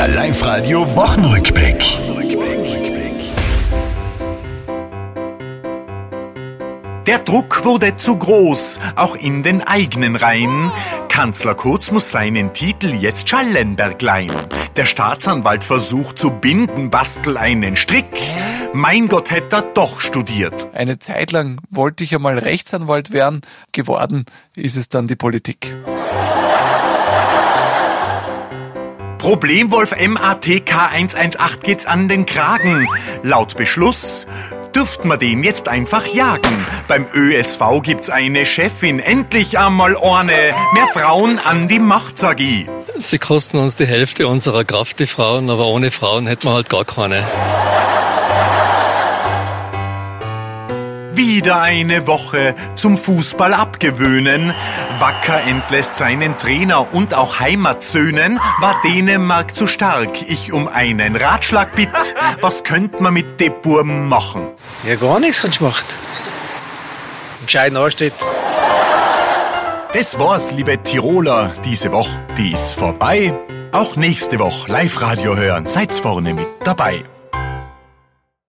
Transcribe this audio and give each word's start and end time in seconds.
Der 0.00 0.08
Live-Radio 0.08 0.96
Wochenrückblick. 0.96 1.76
Der 7.06 7.18
Druck 7.18 7.66
wurde 7.66 7.96
zu 7.96 8.16
groß, 8.16 8.78
auch 8.96 9.14
in 9.14 9.42
den 9.42 9.60
eigenen 9.60 10.16
Reihen. 10.16 10.72
Kanzler 11.10 11.54
Kurz 11.54 11.90
muss 11.90 12.10
seinen 12.10 12.54
Titel 12.54 12.94
jetzt 12.94 13.28
Schallenberg 13.28 14.00
leihen. 14.00 14.32
Der 14.76 14.86
Staatsanwalt 14.86 15.64
versucht 15.64 16.18
zu 16.18 16.30
binden, 16.30 16.88
bastel 16.88 17.36
einen 17.36 17.76
Strick. 17.76 18.06
Mein 18.72 19.06
Gott, 19.08 19.30
hätte 19.30 19.56
er 19.56 19.62
doch 19.74 20.00
studiert. 20.00 20.68
Eine 20.72 20.98
Zeit 20.98 21.30
lang 21.30 21.60
wollte 21.68 22.04
ich 22.04 22.14
einmal 22.14 22.38
Rechtsanwalt 22.38 23.12
werden. 23.12 23.42
Geworden 23.72 24.24
ist 24.56 24.78
es 24.78 24.88
dann 24.88 25.08
die 25.08 25.16
Politik. 25.16 25.76
Problemwolf 29.20 29.94
MATK 29.94 30.92
118 30.92 31.60
geht's 31.62 31.84
an 31.84 32.08
den 32.08 32.24
Kragen. 32.24 32.88
Laut 33.22 33.54
Beschluss 33.54 34.26
dürft 34.74 35.04
man 35.04 35.18
den 35.18 35.44
jetzt 35.44 35.68
einfach 35.68 36.06
jagen. 36.06 36.66
Beim 36.88 37.04
ÖSV 37.14 37.82
gibt's 37.82 38.08
eine 38.08 38.46
Chefin, 38.46 38.98
endlich 38.98 39.58
einmal 39.58 39.94
Orne. 39.94 40.54
Mehr 40.72 40.86
Frauen 40.94 41.38
an 41.38 41.68
die 41.68 41.80
Macht, 41.80 42.16
sag 42.16 42.40
ich. 42.40 42.66
Sie 42.96 43.18
kosten 43.18 43.58
uns 43.58 43.76
die 43.76 43.86
Hälfte 43.86 44.26
unserer 44.26 44.64
Kraft, 44.64 44.98
die 45.00 45.06
Frauen, 45.06 45.50
aber 45.50 45.66
ohne 45.66 45.90
Frauen 45.90 46.26
hätten 46.26 46.44
wir 46.44 46.54
halt 46.54 46.70
gar 46.70 46.86
keine. 46.86 47.26
Wieder 51.40 51.62
eine 51.62 52.06
Woche 52.06 52.54
zum 52.76 52.98
Fußball 52.98 53.54
abgewöhnen. 53.54 54.52
Wacker 54.98 55.40
entlässt 55.44 55.96
seinen 55.96 56.36
Trainer 56.36 56.92
und 56.92 57.14
auch 57.14 57.40
Heimatsöhnen. 57.40 58.38
War 58.58 58.78
Dänemark 58.84 59.56
zu 59.56 59.66
stark? 59.66 60.20
Ich 60.28 60.52
um 60.52 60.68
einen 60.68 61.16
Ratschlag 61.16 61.74
bitt. 61.74 61.88
Was 62.42 62.62
könnt 62.62 63.00
man 63.00 63.14
mit 63.14 63.40
de 63.40 63.48
Burm 63.48 64.06
machen? 64.06 64.48
Ja, 64.86 64.96
gar 64.96 65.18
nichts 65.18 65.40
du 65.40 65.64
machen. 65.64 65.86
Entscheiden 67.40 67.78
ansteht. 67.78 68.12
Das 69.94 70.18
war's, 70.18 70.52
liebe 70.52 70.82
Tiroler. 70.82 71.54
Diese 71.64 71.90
Woche, 71.90 72.20
die 72.36 72.52
ist 72.52 72.74
vorbei. 72.74 73.32
Auch 73.72 73.96
nächste 73.96 74.38
Woche 74.40 74.70
Live-Radio 74.70 75.36
hören. 75.36 75.66
Seid's 75.66 76.00
vorne 76.00 76.34
mit 76.34 76.48
dabei. 76.64 77.02